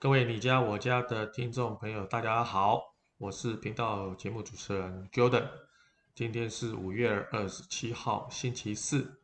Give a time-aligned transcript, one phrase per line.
[0.00, 2.80] 各位你家我家的听众朋友，大家好，
[3.16, 5.48] 我是频道节目主持人 Jordan。
[6.14, 9.20] 今天是五月二十七号，星期四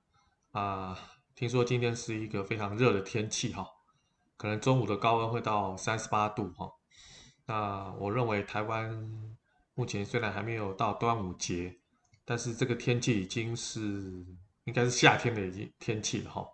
[0.51, 0.99] 啊。
[1.37, 3.65] 听说今天是一个非常热的天气哈，
[4.37, 6.69] 可能中午的高温会到三十八度哈。
[7.47, 9.01] 那我认为台湾
[9.75, 11.79] 目前虽然还没有到端午节，
[12.25, 13.79] 但是这个天气已经是
[14.65, 16.45] 应该是夏天的已经天气了哈。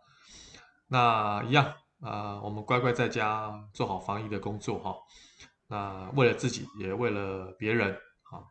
[0.88, 1.74] 那一样。
[2.00, 4.96] 啊、我们乖乖在家做好防疫的工作哈。
[5.66, 8.42] 那为了自己，也为了别人，哈。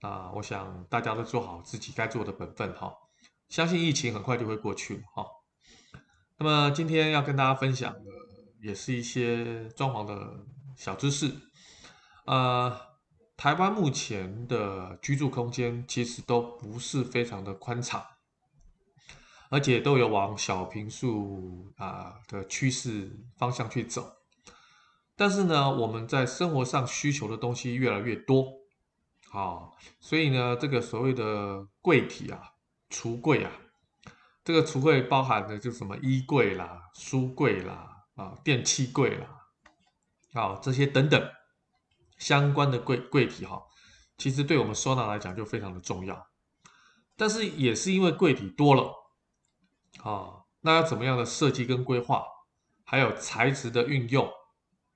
[0.00, 2.92] 那我想大家都做好自己该做的本分哈。
[3.48, 5.26] 相信疫情很快就会过去哈。
[6.38, 8.00] 那么今天要跟大家分享的，
[8.62, 10.44] 也是一些装潢的
[10.76, 11.32] 小知识。
[12.26, 12.76] 呃，
[13.36, 18.04] 台湾目前的居住空间其实都不是非常的宽敞。
[19.52, 24.10] 而且都有往小平数啊的趋势方向去走，
[25.14, 28.46] 但是呢，我们在生活上需求的东西越来越多，
[29.28, 32.40] 好，所以呢，这个所谓的柜体啊、
[32.88, 33.52] 橱柜啊，
[34.42, 39.26] 这个橱柜包含的就什么衣柜啦、书柜啦、啊电器柜啦，
[40.32, 41.30] 啊这些等等
[42.16, 43.62] 相关的柜柜体哈，
[44.16, 46.26] 其实对我们收纳来讲就非常的重要，
[47.18, 49.01] 但是也是因为柜体多了。
[50.02, 52.24] 啊、那要怎么样的设计跟规划，
[52.84, 54.28] 还有材质的运用，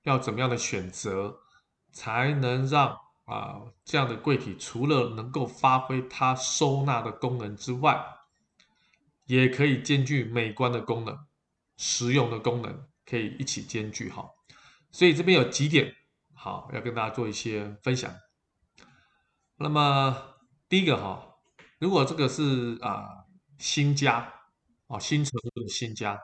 [0.03, 1.39] 要怎么样的选择，
[1.93, 8.05] 才能让啊这样的柜体除了能够发挥它收纳的功能之外，
[9.25, 11.17] 也可以兼具美观的功能、
[11.77, 14.29] 实用的功能，可以一起兼具哈。
[14.91, 15.95] 所以这边有几点
[16.33, 18.13] 好要跟大家做一些分享。
[19.55, 20.35] 那么
[20.67, 21.37] 第一个哈，
[21.79, 23.25] 如果这个是啊
[23.57, 24.33] 新家。
[24.87, 26.17] 啊，新成的新家，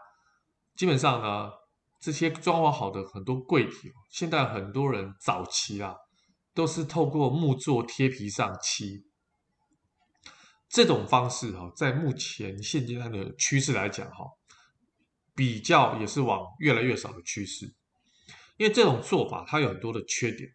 [0.76, 1.52] 基本上呢，
[2.00, 5.94] 这些装潢好的很多柜体，现在很多人早期啊，
[6.54, 9.04] 都是透过木作贴皮上漆。
[10.70, 14.26] 这种方式哈，在目前现阶段的趋势来讲哈，
[15.36, 17.66] 比较也是往越来越少的趋势，
[18.58, 20.50] 因为这种做法它有很多的缺点。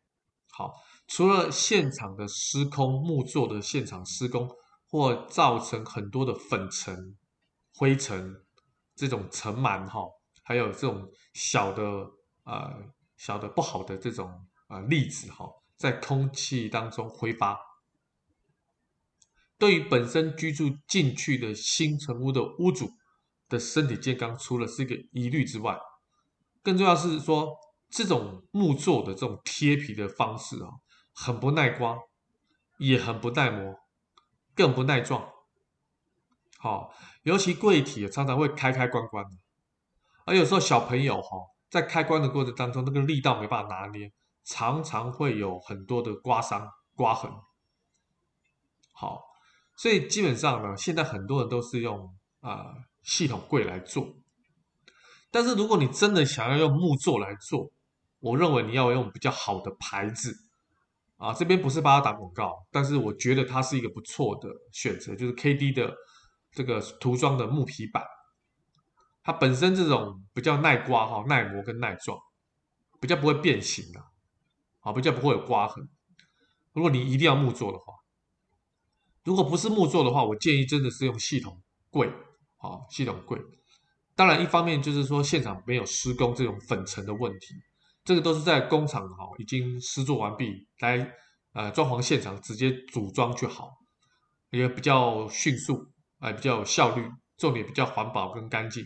[0.51, 0.73] 好，
[1.07, 4.49] 除了现场的施工木作的现场施工，
[4.89, 7.18] 或造成很多的粉尘。
[7.79, 8.35] 灰尘
[8.97, 10.03] 这种尘螨哈，
[10.43, 11.83] 还有这种小的
[12.43, 14.29] 呃小的不好的这种
[14.67, 17.57] 啊粒子哈，在空气当中挥发，
[19.57, 22.91] 对于本身居住进去的新成屋的屋主
[23.49, 25.79] 的身体健康，除了是一个疑虑之外，
[26.65, 27.55] 更重要是说
[27.89, 30.69] 这种木作的这种贴皮的方式啊，
[31.15, 31.97] 很不耐刮，
[32.79, 33.77] 也很不耐磨，
[34.57, 35.31] 更不耐撞。
[36.61, 36.93] 好，
[37.29, 39.31] 尤其柜体常常会开开关关的，
[40.25, 41.37] 而有时候小朋友哈，
[41.69, 44.11] 在开关的过程当中，那个力道没办法拿捏，
[44.47, 47.31] 常常会有很多的刮伤、刮痕。
[48.95, 49.21] 好，
[49.77, 52.73] 所以基本上呢，现在很多人都是用啊、
[53.03, 54.09] 系统柜来做，
[55.31, 57.71] 但是如果你真的想要用木做来做，
[58.21, 60.35] 我认为你要用比较好的牌子
[61.19, 65.95] 啊，这边不是帮他打广告，但是我觉得它是一个不错的选择，就是 KD 的。
[66.53, 68.03] 这个涂装的木皮板，
[69.23, 72.19] 它本身这种比较耐刮哈、耐磨跟耐撞，
[73.01, 74.01] 比较不会变形的，
[74.81, 75.89] 啊，比较不会有刮痕。
[76.73, 77.95] 如果你一定要木作的话，
[79.25, 81.61] 如果不是木作的话，我建议真的是用系统
[81.91, 82.09] 柜，
[82.57, 83.39] 啊，系统柜。
[84.15, 87.55] 当然，一方面就是说现场没有施工这种粉尘的问题，
[88.05, 91.13] 这个都是在工厂哈已经施作完毕来
[91.53, 93.71] 呃装潢现场直接组装就好，
[94.51, 95.93] 也比较迅速。
[96.19, 98.85] 哎，比较有效率，重点比较环保跟干净。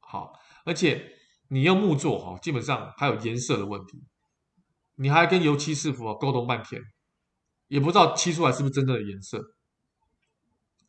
[0.00, 0.32] 好，
[0.64, 1.18] 而且
[1.48, 4.02] 你用木做哈，基本上还有颜色的问题，
[4.96, 6.82] 你还跟油漆师傅沟通半天，
[7.68, 9.42] 也不知道漆出来是不是真正的颜色。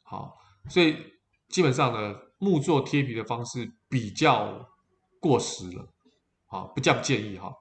[0.04, 0.38] 好，
[0.70, 0.98] 所以
[1.50, 4.70] 基本上呢，木做贴皮的方式比较
[5.20, 5.94] 过时了，
[6.46, 7.54] 好，不叫建议哈。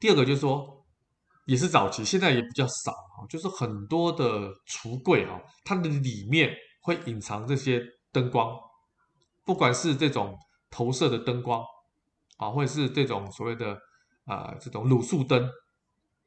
[0.00, 0.83] 第二个就是说。
[1.46, 8.58] 也是早期，现在也比较少哈，就是很多的橱柜哈，它的里面会隐藏这些灯光，
[9.44, 10.34] 不管是这种
[10.70, 11.62] 投射的灯光
[12.38, 13.76] 啊，或者是这种所谓的
[14.24, 15.46] 啊、这种卤素灯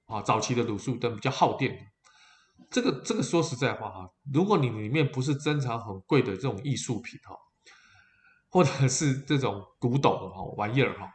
[0.05, 1.75] 啊，早期的卤素灯比较耗电。
[2.69, 7.35] 这个这个说实在话哈，如果你里面不是珍藏很贵的这种艺术品哈，
[8.49, 11.09] 或者是这种古董哈玩意儿哈，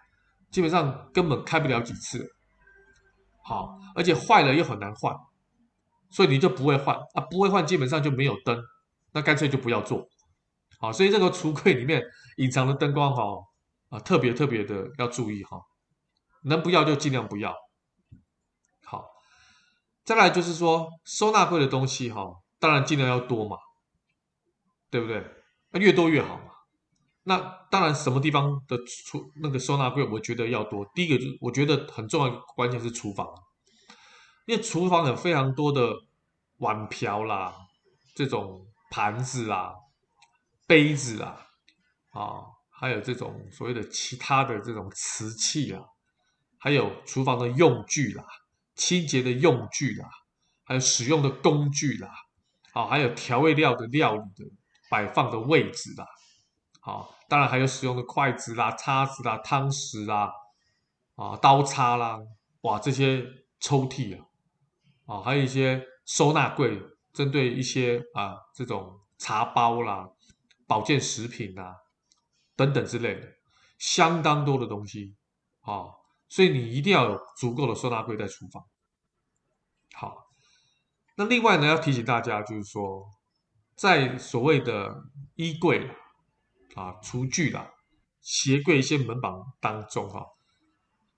[0.50, 2.28] 基本上根本开不了几次。
[3.44, 5.14] 好，而且坏了又很难换，
[6.10, 8.62] 所以你就不会换啊，不会换基本上就没有灯，
[9.12, 10.08] 那干脆就不要做。
[10.78, 12.02] 好，所以这个橱柜里面
[12.36, 13.22] 隐藏的灯光哈
[13.90, 15.60] 啊，特别特别的要注意哈，
[16.44, 17.54] 能不要就尽量不要。
[18.84, 19.06] 好，
[20.04, 23.56] 再来就是说收纳柜的东西哈，当然尽量要多嘛，
[24.90, 25.24] 对不对？
[25.70, 26.44] 那越多越好嘛。
[27.24, 30.84] 那当然，什么地方的厨那个收纳柜，我觉得要多。
[30.94, 33.26] 第一个就是我觉得很重要的关键是厨房，
[34.44, 35.94] 因为厨房有非常多的
[36.58, 37.54] 碗瓢啦，
[38.14, 39.74] 这种盘子啦、
[40.66, 41.46] 杯子啦，
[42.10, 45.82] 啊，还有这种所谓的其他的这种瓷器啊，
[46.58, 48.22] 还有厨房的用具啦、
[48.74, 50.10] 清洁的用具啦，
[50.64, 52.10] 还有使用的工具啦，
[52.74, 54.44] 啊，还有调味料的料理的
[54.90, 56.06] 摆放的位置啦。
[56.84, 60.32] 好，当然还有使用的筷子啦、叉子啦、汤匙啦、
[61.14, 62.18] 啊刀叉啦，
[62.62, 63.24] 哇，这些
[63.60, 64.26] 抽屉啊，
[65.06, 66.82] 啊，还有一些收纳柜，
[67.12, 70.08] 针对一些啊这种茶包啦、
[70.66, 71.76] 保健食品啦
[72.56, 73.28] 等等之类的，
[73.78, 75.14] 相当多的东西，
[75.60, 75.86] 啊，
[76.28, 78.60] 所以你一定要有足够的收纳柜在厨房。
[79.94, 80.32] 好，
[81.14, 83.08] 那另外呢，要提醒大家，就是说，
[83.76, 85.04] 在所谓的
[85.36, 85.88] 衣柜。
[86.74, 87.70] 啊，厨具啦，
[88.20, 89.30] 鞋柜一些门板
[89.60, 90.24] 当中哈，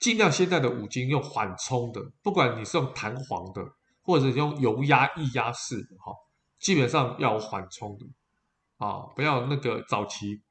[0.01, 3.63] 尽量现在的五金用缓冲的，不管你是用弹簧的，
[4.03, 6.13] 或者是用油压液压式的哈，
[6.59, 8.07] 基本上要缓冲的
[8.85, 10.43] 啊，不要那个早期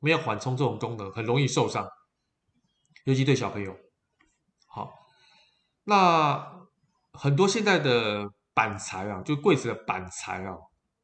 [0.00, 1.88] 没有缓冲这种功能，很容易受伤，
[3.04, 3.74] 尤其对小朋友。
[4.68, 4.92] 好，
[5.84, 6.68] 那
[7.12, 10.54] 很多现在的板材啊，就柜子的板材啊，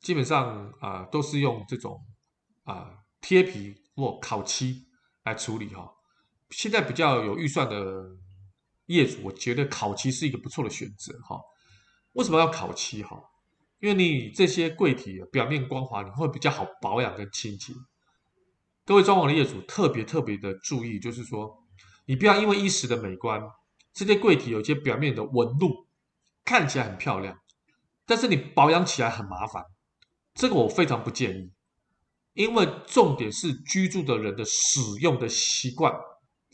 [0.01, 2.05] 基本上啊都是用这种
[2.65, 2.99] 啊。
[3.23, 4.85] 贴皮或烤漆
[5.25, 5.91] 来处理哈，
[6.51, 8.17] 现在比较有预算的
[8.87, 11.41] 业主，我觉得烤漆是一个不错的选择哈。
[12.13, 13.23] 为什么要烤漆哈？
[13.79, 17.73] 因为你这些柜体表面光滑，你会比较好保养跟清洁。
[18.85, 21.65] 各位装潢的业主特别特别的注意，就是说
[22.05, 23.41] 你不要因为一时的美观，
[23.93, 25.87] 这些柜体有些表面的纹路
[26.45, 27.41] 看起来很漂亮，
[28.05, 29.65] 但是你保养起来很麻烦，
[30.35, 31.53] 这个我非常不建议。
[32.35, 35.93] 因为重点是居住的人的使用的习惯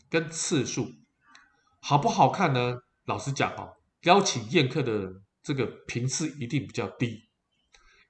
[0.09, 0.91] 跟次数
[1.79, 2.79] 好不好看呢？
[3.05, 7.23] 老实讲哦，邀请宴客的这个频次一定比较低，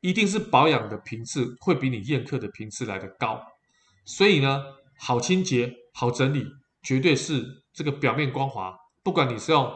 [0.02, 3.40] 一定是保养的频次会比你宴客的频次来得高。
[4.04, 4.64] 所以呢，
[4.98, 6.48] 好清洁、好整理，
[6.82, 8.76] 绝对是这个表面光滑。
[9.04, 9.72] 不管你是用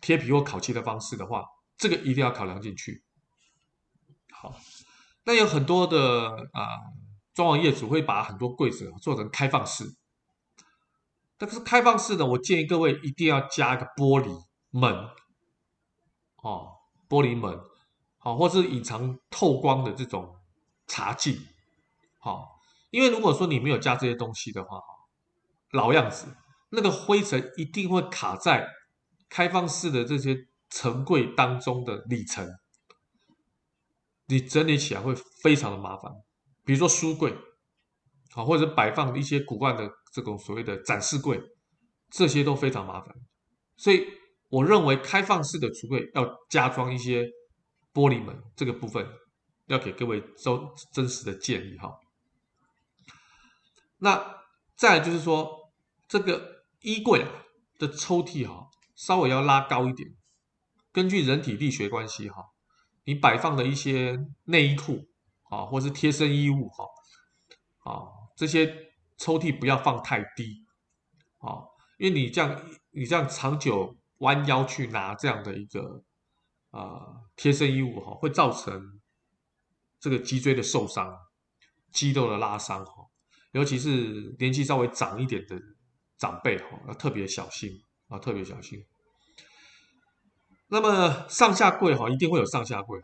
[0.00, 1.44] 贴皮或烤漆的方式的话，
[1.76, 3.02] 这个一定要考量进去。
[4.30, 4.56] 好，
[5.24, 6.68] 那有很多的啊。
[7.34, 9.84] 装潢业主会把很多柜子做成开放式，
[11.38, 14.92] 但是开放式的，我建议各位一定要加一个玻璃门，
[16.36, 16.72] 哦，
[17.08, 17.58] 玻璃门，
[18.18, 20.36] 好，或是隐藏透光的这种
[20.86, 21.40] 茶几，
[22.18, 24.80] 好，因为如果说你没有加这些东西的话，
[25.70, 26.26] 老样子，
[26.70, 28.68] 那个灰尘一定会卡在
[29.30, 30.36] 开放式的这些
[30.68, 32.46] 层柜当中的里层，
[34.26, 36.12] 你整理起来会非常的麻烦。
[36.64, 37.32] 比如说书柜，
[38.34, 41.40] 啊，或者摆放一些古玩的这种所谓的展示柜，
[42.10, 43.14] 这些都非常麻烦。
[43.76, 44.06] 所以
[44.48, 47.24] 我认为开放式的橱柜要加装一些
[47.92, 49.06] 玻璃门，这个部分
[49.66, 51.90] 要给各位周真实的建议哈。
[53.98, 54.40] 那
[54.76, 55.50] 再就是说，
[56.08, 57.24] 这个衣柜
[57.78, 60.08] 的抽屉哈，稍微要拉高一点，
[60.92, 62.42] 根据人体力学关系哈，
[63.04, 65.08] 你摆放的一些内衣裤。
[65.52, 66.86] 啊，或是贴身衣物哈，
[67.84, 68.74] 啊，这些
[69.18, 70.64] 抽屉不要放太低，
[71.40, 71.60] 啊，
[71.98, 76.02] 因为你这样你这样长久弯腰去拿这样的一个
[76.70, 78.98] 啊贴身衣物哈，会造成
[80.00, 81.14] 这个脊椎的受伤、
[81.92, 83.06] 肌肉的拉伤哈，
[83.50, 85.60] 尤其是年纪稍微长一点的
[86.16, 87.70] 长辈哈，要特别小心
[88.08, 88.82] 啊，特别小心。
[90.68, 92.98] 那么上下柜哈，一定会有上下柜。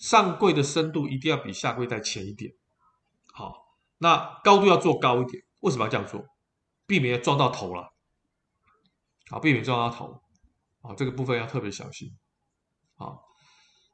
[0.00, 2.52] 上柜的深度一定要比下柜再浅一点，
[3.32, 5.44] 好，那高度要做高一点。
[5.60, 6.24] 为什么要这样做？
[6.86, 7.92] 避免撞到头了，
[9.28, 10.22] 好，避免撞到头，
[10.80, 12.16] 啊，这个部分要特别小心，
[12.96, 13.22] 好，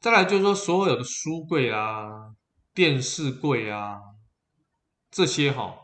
[0.01, 2.37] 再来就是说所有的书柜啊、
[2.73, 4.01] 电视柜啊
[5.11, 5.77] 这些哈，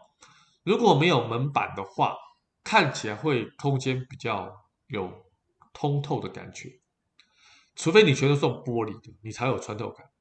[0.63, 2.17] 如果没有门板的话，
[2.63, 5.27] 看起来会空间比较有
[5.73, 6.81] 通透的感觉，
[7.75, 10.12] 除非你全都是用玻璃的，你才有穿透感。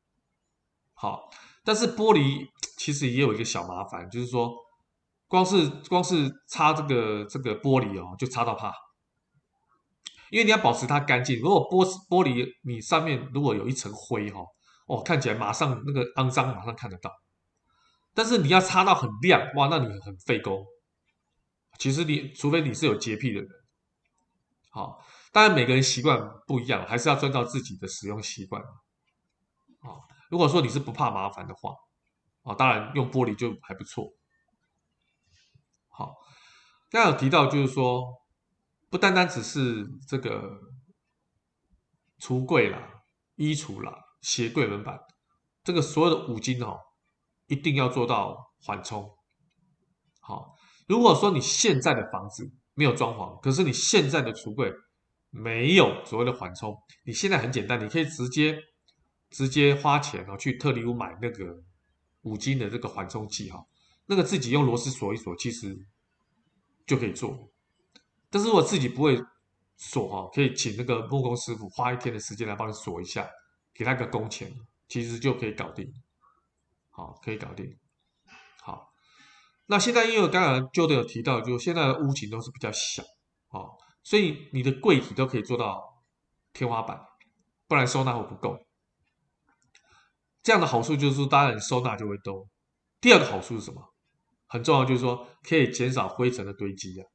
[1.02, 1.32] 好，
[1.64, 4.54] 但是玻璃其实也有一个小麻烦，就是说，
[5.28, 8.72] 光是光是擦这个这个玻璃哦，就擦到怕，
[10.30, 11.40] 因为你要保持它干净。
[11.40, 14.42] 如果玻玻璃你上面如果有一层灰哈，
[14.86, 17.12] 哦，看起来马上那个肮脏马上看得到。
[18.14, 20.64] 但是你要擦到很亮哇，那你很费工。
[21.80, 23.50] 其实你除非你是有洁癖的人，
[24.70, 28.62] 好，当然每个人习惯不一样，还是要遵照自己的使用习惯。
[28.62, 29.98] 啊，
[30.32, 31.76] 如果说你是不怕麻烦的话，
[32.44, 34.08] 啊，当然用玻璃就还不错。
[35.90, 36.16] 好，
[36.90, 38.02] 刚刚有提到就是说，
[38.90, 40.58] 不单单只是这个
[42.18, 42.82] 橱柜啦、
[43.36, 44.98] 衣橱啦、鞋柜门板，
[45.66, 46.80] 这个所有的五金哦，
[47.48, 49.14] 一定要做到缓冲。
[50.22, 50.56] 好，
[50.88, 54.72] 如果说你现在的房子没有装潢，可是你现在的橱柜
[55.30, 56.74] 没有所谓的缓冲，
[57.06, 58.58] 你现在很简单，你可以直接
[59.32, 61.64] 直接花钱哦，去特里屋买那个
[62.22, 63.66] 五金的这个缓冲器哈，
[64.06, 65.88] 那个自己用螺丝锁一锁，其实
[66.86, 67.50] 就可以做。
[68.30, 69.20] 但是如果自己不会
[69.78, 73.28] 锁哈，可以请那个木工师傅花一天的时间来帮你锁一下，
[73.74, 74.54] 给他个工钱，
[74.88, 75.92] 其实就可以搞定。
[76.90, 77.78] 好，可以搞定。
[78.62, 78.92] 好，
[79.66, 83.02] 那现在因为刚刚就都有提到，就现在的屋型都是比较小
[83.48, 83.64] 啊，
[84.04, 86.04] 所以你的柜体都可以做到
[86.52, 87.02] 天花板，
[87.68, 88.60] 不然收纳会不够。
[90.44, 92.48] 这样的好处就是说，当然收纳就会多。
[93.00, 93.82] 第二个好处是什么？
[94.48, 97.06] 很重要，就是说可以减少灰尘的堆积啊。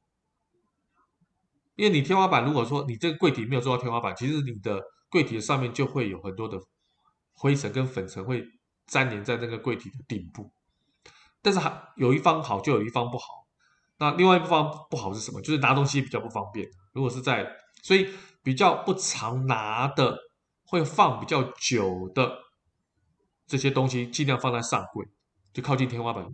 [1.75, 6.57] 因为你天花板如果说你这个柜体没有做到天花板，其实你的柜体的上面就会有很多的
[7.33, 8.43] 灰尘跟粉尘会
[8.87, 10.51] 粘连在那个柜体的顶部。
[11.41, 13.25] 但是还有一方好，就有一方不好。
[13.99, 15.39] 那另外一方不好是什么？
[15.41, 16.67] 就是拿东西比较不方便。
[16.93, 17.47] 如果是在，
[17.83, 18.09] 所以
[18.41, 20.17] 比较不常拿的，
[20.65, 22.46] 会放比较久的。
[23.47, 25.07] 这些东西尽量放在上柜，
[25.53, 26.29] 就靠近天花板。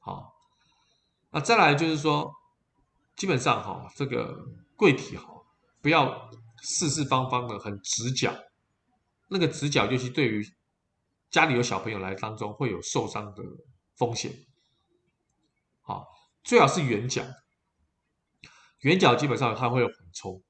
[0.00, 0.34] 好，
[1.30, 2.32] 那再来就是说，
[3.14, 4.34] 基本上哈，这个
[4.74, 5.26] 柜体哈，
[5.82, 6.30] 不要
[6.62, 8.34] 四四方方的很直角，
[9.28, 10.42] 那个直角尤其对于
[11.28, 13.42] 家里有小朋友来当中会有受伤的
[13.96, 14.32] 风险。
[15.82, 16.06] 好，
[16.42, 17.22] 最好是圆角，
[18.80, 20.42] 圆角基本上它会有缓冲，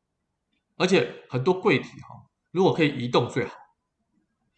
[0.76, 3.57] 而且很多柜体哈，如果可以移动最好。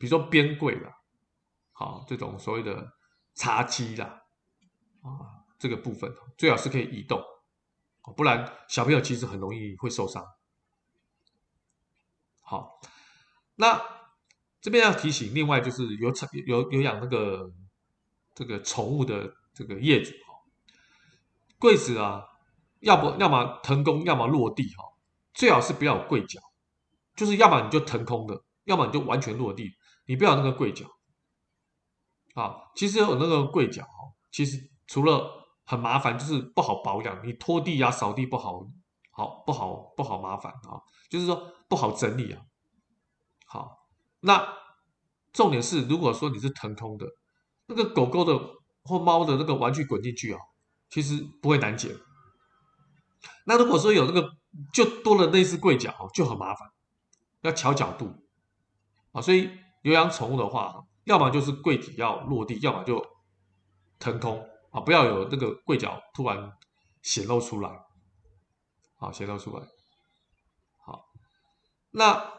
[0.02, 0.90] 比如说边柜啦，
[1.70, 2.92] 好，这种所谓的
[3.34, 4.24] 茶几啦，
[5.00, 7.22] 啊，这个部分最好是可以移动，
[8.16, 10.26] 不然小朋友其实很容易会受伤。
[12.40, 12.80] 好，
[13.54, 13.80] 那
[14.60, 16.12] 这边要提醒，另外就是有
[16.46, 17.52] 有有养那个
[18.34, 20.34] 这个宠物的这个业主哈，
[21.60, 22.24] 柜子啊，
[22.80, 24.82] 要不要么腾空，要么落地哈，
[25.32, 26.40] 最好是不要有柜角，
[27.14, 29.72] 就是要么你就腾空的，要么你就完全落地。
[30.06, 30.86] 你不要那个柜角
[32.34, 33.86] 啊，其实有那个柜角，
[34.30, 35.30] 其实除了
[35.64, 38.66] 很麻烦，就是不好保养，你拖地呀、扫地不好，
[39.10, 40.80] 好不好不好麻烦啊，
[41.10, 42.42] 就是说不好整理啊。
[43.46, 43.86] 好，
[44.20, 44.48] 那
[45.32, 47.06] 重点是，如果说你是腾空的，
[47.66, 48.38] 那个狗狗的
[48.84, 50.40] 或猫的那个玩具滚进去啊，
[50.88, 51.94] 其实不会难捡。
[53.44, 54.30] 那如果说有那个
[54.72, 56.70] 就多了类似柜角就很麻烦，
[57.42, 58.26] 要调角度
[59.12, 59.50] 啊，所以。
[59.82, 63.04] 有养宠物的话，要么就是柜体要落地，要么就
[63.98, 66.52] 腾空啊，不要有那个柜角突然
[67.02, 67.68] 显露出来，
[68.96, 69.66] 好显露出来。
[70.78, 71.04] 好，
[71.90, 72.32] 那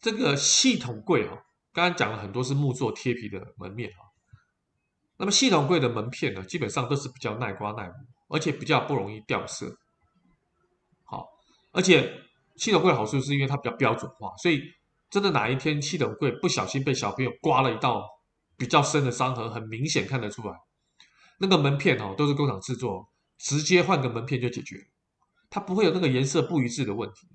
[0.00, 1.36] 这个系统柜啊，
[1.74, 4.00] 刚刚讲了很多是木作贴皮的门面啊，
[5.18, 7.94] 那么系统柜的门片呢，基本上都是比较耐刮耐磨，
[8.30, 9.70] 而且比较不容易掉色。
[11.04, 11.26] 好，
[11.72, 12.10] 而且
[12.56, 14.62] 系统柜的好处是因为它比较标准化，所以。
[15.16, 18.06] 真的哪一天系统柜不小心被小朋友刮了一道
[18.54, 20.54] 比较深的伤痕，很明显看得出来，
[21.38, 24.76] 那个门片哦都是工厂制作，直接换个门片就解决，
[25.48, 27.28] 它不会有那个颜色不一致的问题，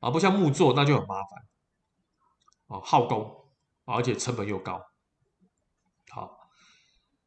[0.00, 3.30] 啊，不像木作那就很麻烦，啊，耗工，
[3.84, 4.80] 而且成本又高。
[6.08, 6.38] 好，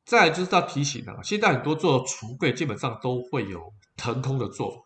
[0.05, 4.81] 再来就是要提醒啊，现在很多做橱柜基本上都会有腾空的做法，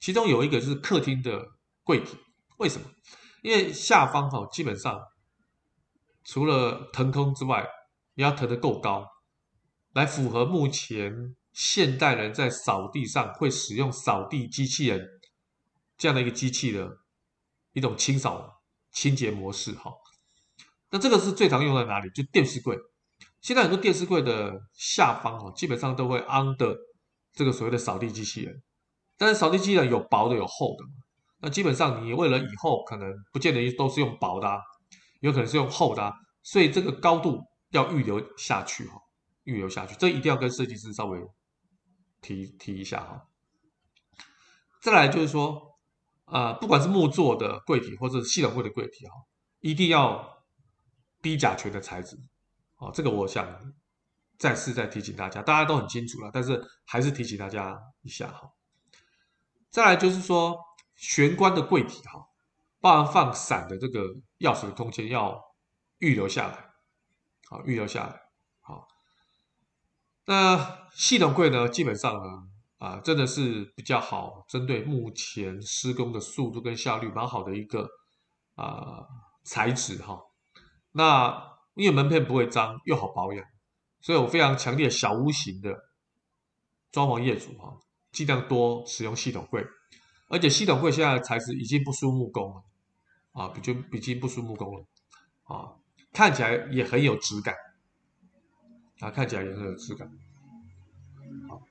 [0.00, 1.46] 其中有一个就是客厅的
[1.84, 2.16] 柜体，
[2.56, 2.88] 为什么？
[3.46, 5.00] 因为下方哈，基本上
[6.24, 7.64] 除了腾空之外，
[8.14, 9.06] 你要腾得够高，
[9.92, 15.00] 来符合目前现代人在扫地上会使用扫地机器人
[15.96, 16.90] 这样的一个机器的
[17.72, 19.92] 一种清扫清洁模式哈。
[20.90, 22.10] 那这个是最常用在哪里？
[22.10, 22.76] 就电视柜。
[23.40, 26.76] 现在很多电视柜的下方哦，基本上都会安的
[27.32, 28.60] 这个所谓的扫地机器人，
[29.16, 30.84] 但是扫地机器人有薄的有厚的。
[31.38, 34.58] 那基本上，你为了以后可能不见得都是用薄的，啊，
[35.20, 38.98] 有可能是用厚的，啊，所以这个高度要预留下去哈，
[39.44, 41.20] 预留下去，这一定要跟设计师稍微
[42.22, 43.28] 提提一下哈。
[44.80, 45.78] 再来就是说，
[46.24, 49.12] 呃，不管是木做的柜体或者是系统柜的柜体哈，
[49.60, 50.42] 一定要
[51.20, 52.16] 低甲醛的材质，
[52.78, 53.46] 哦，这个我想
[54.38, 58.50] 再次再提醒大家，大家都很清楚了，但是还是提醒大家一下哈。
[59.70, 60.56] 再来就是说。
[60.96, 62.26] 玄关的柜体哈，
[62.80, 64.00] 包含放伞的这个
[64.38, 65.40] 钥匙的空间要
[65.98, 66.70] 预留下来，
[67.48, 68.20] 好，预留下来，
[68.60, 68.86] 好。
[70.24, 72.48] 那系统柜呢，基本上呢，
[72.78, 77.88] 啊，真的是比较好，针对目前施工的速度跟效率蛮好的一个
[78.54, 79.04] 啊
[79.44, 80.18] 材质哈。
[80.92, 83.44] 那因为门片不会脏，又好保养，
[84.00, 85.76] 所以我非常强烈小屋型的
[86.90, 87.76] 装潢业主哈，
[88.12, 89.64] 尽量多使用系统柜。
[90.28, 92.64] 而且系统柜现在的材质已经不输木工了，
[93.30, 94.84] 啊，比就已经不输木工了，
[95.44, 95.70] 啊，
[96.12, 97.54] 看起来也很有质感，
[98.98, 100.10] 啊，看起来也很有质感。
[101.48, 101.62] 好，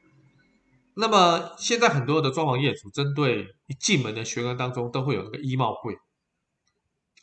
[0.94, 5.98] 那么现在很多的装潢业主针对一进门的玄关当中都会有那个衣帽柜，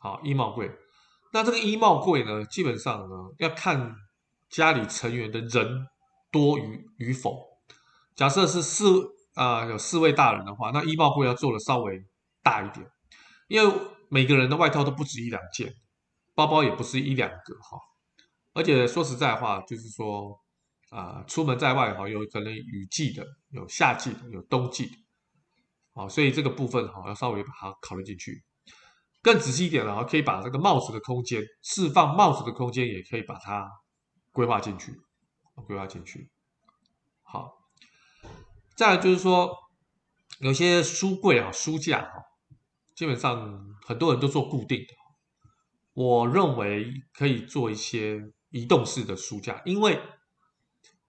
[0.00, 0.70] 好，衣帽柜。
[1.32, 3.96] 那这个衣帽柜呢，基本上呢要看
[4.50, 5.86] 家里成员的人
[6.30, 7.58] 多与与否。
[8.14, 9.21] 假设是四。
[9.34, 12.04] 啊、有四位大人的话，那衣帽柜要做的稍微
[12.42, 12.86] 大一点，
[13.48, 13.74] 因为
[14.08, 15.72] 每个人的外套都不止一两件，
[16.34, 17.78] 包包也不是一两个哈。
[18.52, 20.38] 而且说实在话，就是说
[20.90, 24.92] 啊、出门在外哈，有可能雨季的，有夏季的，有冬季的，
[25.94, 28.44] 好，所以这个部分哈要稍微把它考虑进去。
[29.22, 33.66] 更仔细一点的话，可以把这个帽子的空间，释放帽子的空间，也可以把它
[34.32, 34.92] 规划进去，
[35.66, 36.30] 规划进去，
[37.22, 37.61] 好。
[38.82, 39.56] 再来就是说，
[40.40, 42.10] 有些书柜啊、书架啊，
[42.96, 44.86] 基本上很多人都做固定的。
[45.92, 48.20] 我认为可以做一些
[48.50, 50.00] 移动式的书架，因为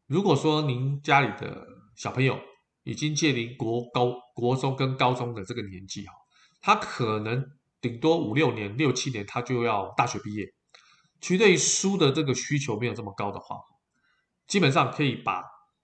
[0.05, 1.65] 如果说您家里的
[1.95, 2.39] 小朋友
[2.83, 6.13] 已经届临国高、国中跟高中的这个年纪哈，
[6.61, 7.43] 他可能
[7.81, 10.45] 顶多五六年、六七年，他就要大学毕业，
[11.19, 13.57] 其实对于书的这个需求没有这么高的话，
[14.45, 15.41] 基本上可以把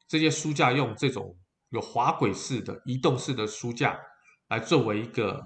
[0.07, 1.35] 这些书架用这种。
[1.69, 3.99] 有滑轨式的移动式的书架，
[4.47, 5.43] 来作为一个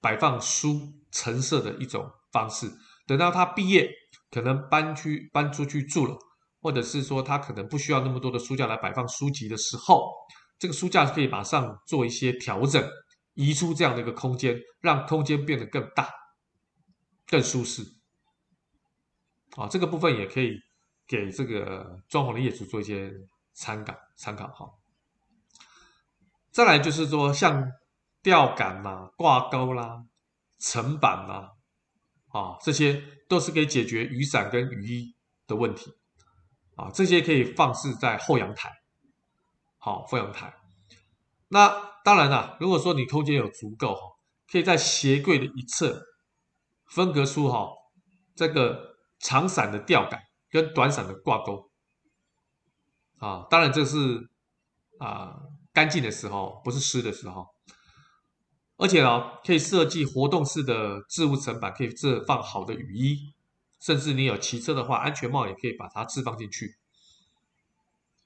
[0.00, 2.70] 摆放书陈设的一种方式。
[3.06, 3.90] 等到他毕业，
[4.30, 6.16] 可能搬去搬出去住了，
[6.60, 10.12] 或者是说他可能不需要那么多的书架来摆放书籍的时候，
[10.58, 12.86] 这个书架可以马上做一些调整，
[13.34, 16.08] 移出这样的一个空间，让空间变得更大、
[17.26, 17.82] 更舒适。
[19.56, 20.56] 啊，这个部分也可以
[21.06, 23.12] 给这个装潢的业主做一些
[23.52, 24.66] 参考参考哈。
[26.52, 27.72] 再来就是说，像
[28.22, 30.04] 吊杆啦、挂钩啦、
[30.58, 31.50] 层板啦，
[32.28, 35.90] 啊，这些都是可以解决雨伞跟雨衣的问题，
[36.76, 38.70] 啊，这些可以放置在后阳台，
[39.78, 40.54] 好，后阳台。
[41.48, 41.68] 那
[42.04, 43.96] 当然啦，如果说你空间有足够，
[44.46, 46.02] 可以在鞋柜的一侧
[46.90, 47.66] 分隔出哈
[48.36, 51.70] 这个长伞的吊杆跟短伞的挂钩，
[53.20, 54.28] 啊，当然这是
[54.98, 55.34] 啊。
[55.72, 57.48] 干净的时候，不是湿的时候，
[58.76, 63.32] 而且呢，可以设计活动式的置物层板，可以置放好的雨衣，
[63.80, 66.76] 甚至你有骑车的话，安全帽也可以把它置放进去。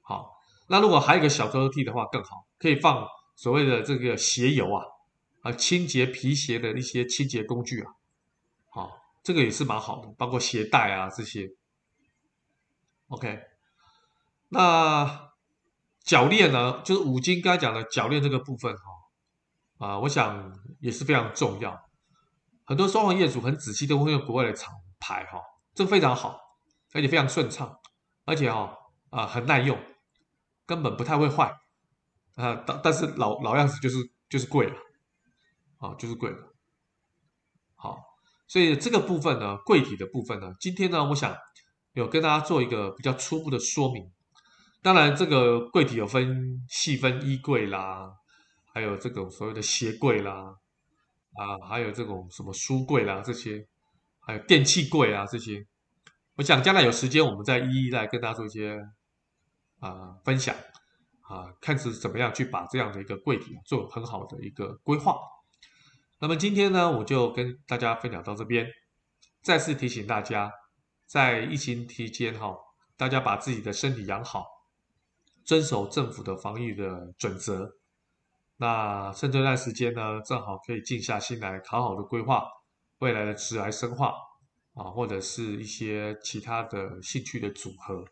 [0.00, 0.32] 好，
[0.68, 3.06] 那如果还有一个小抽屉的话更好，可以放
[3.36, 4.82] 所谓的这个鞋油啊，
[5.42, 7.92] 啊，清洁皮鞋的一些清洁工具啊，
[8.70, 11.48] 好，这个也是蛮好的，包括鞋带啊这些。
[13.08, 13.38] OK，
[14.48, 15.35] 那。
[16.06, 21.76] 铰链呢，就是五金刚才讲的铰链这个部分哈，啊，我想也是非常重要。
[22.64, 25.40] 很多装潢业主很仔细，都会用国外的厂牌哈，
[25.74, 26.38] 这非常好，
[26.92, 27.76] 而且非常顺畅，
[28.24, 28.72] 而且哈
[29.10, 29.76] 啊很耐用，
[30.64, 31.52] 根本不太会坏
[32.36, 32.54] 啊。
[32.64, 33.96] 但但是老老样子就是
[34.28, 34.76] 就是贵了，
[35.78, 36.38] 啊就是贵了。
[37.74, 37.98] 好，
[38.46, 41.36] 所以这个部分呢，柜体的部分呢，今天呢，我想
[41.94, 44.12] 有跟大家做一个比较初步的说明。
[44.86, 48.08] 当然，这个柜体有分细分衣柜啦，
[48.72, 50.54] 还有这种所谓的鞋柜啦，
[51.34, 53.66] 啊，还有这种什么书柜啦这些，
[54.20, 55.66] 还有电器柜啊这些。
[56.36, 58.80] 我想将来有时间，我们再一一来跟大家做一些
[59.80, 60.54] 啊分享
[61.22, 65.18] 啊，看是怎么样去把这样的一个柜体做很好的一个规划。
[66.20, 68.64] 那么今天呢，我就跟大家分享到这边。
[69.42, 70.52] 再次提醒大家，
[71.06, 72.54] 在疫情期间哈，
[72.96, 74.44] 大家把自己的身体养好。
[75.46, 77.70] 遵守政府的防疫的准则，
[78.56, 82.42] 那趁这段时间呢，正好可以静下心来，好好的规划
[82.98, 84.12] 未来的职涯深化
[84.74, 88.04] 啊，或者是一些其他的兴趣的组合。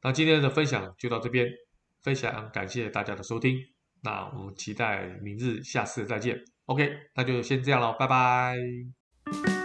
[0.00, 1.46] 那今天的分享就到这边，
[2.02, 3.58] 非常感谢大家的收听，
[4.02, 6.38] 那我们期待明日下次再见。
[6.66, 9.63] OK，那就先这样喽，拜拜。